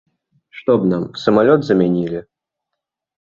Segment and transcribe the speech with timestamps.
[0.59, 2.19] Што б нам, самалёт замянілі?